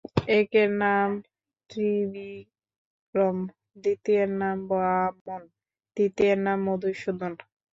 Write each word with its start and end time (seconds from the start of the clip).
একের 0.33 0.69
নাম 0.83 1.09
ত্রিবিক্রম, 1.69 3.37
দ্বিতীয়ের 3.83 4.29
নাম 4.41 4.57
বামন, 4.69 5.41
তৃতীয়ের 5.97 6.39
নাম 6.45 6.57
মধুসূদন। 6.67 7.33